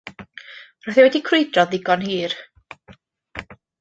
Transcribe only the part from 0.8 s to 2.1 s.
Roedd hi wedi crwydro'n ddigon